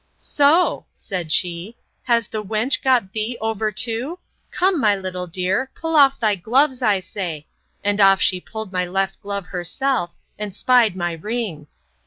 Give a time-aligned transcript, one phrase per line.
[0.15, 0.87] —So!
[0.93, 4.17] said she, has the wench got thee over too?
[4.49, 7.45] Come, my little dear, pull off thy gloves, I say;
[7.83, 10.09] and off she pulled my left glove herself,
[10.39, 11.67] and spied my ring.